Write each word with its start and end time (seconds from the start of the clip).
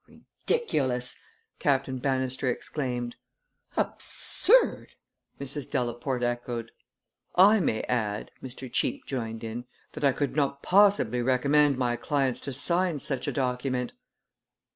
"Ridiculous!" 0.07 1.15
Captain 1.59 1.99
Bannister 1.99 2.47
exclaimed. 2.49 3.17
"Absurd!" 3.77 4.95
Mrs. 5.39 5.69
Delaporte 5.69 6.23
echoed. 6.23 6.71
"I 7.35 7.59
may 7.59 7.83
add," 7.83 8.31
Mr. 8.41 8.67
Cheape 8.71 9.05
joined 9.05 9.43
in, 9.43 9.65
"that 9.91 10.03
I 10.03 10.11
could 10.11 10.35
not 10.35 10.63
possibly 10.63 11.21
recommend 11.21 11.77
my 11.77 11.97
clients 11.97 12.39
to 12.39 12.51
sign 12.51 12.97
such 12.97 13.27
a 13.27 13.31
document." 13.31 13.93